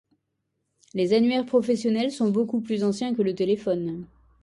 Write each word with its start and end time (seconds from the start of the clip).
Les 0.95 1.13
annuaires 1.13 1.45
professionnels 1.45 2.11
sont 2.11 2.31
beaucoup 2.31 2.59
plus 2.59 2.83
anciens 2.83 3.13
que 3.13 3.21
le 3.21 3.35
téléphone. 3.35 4.07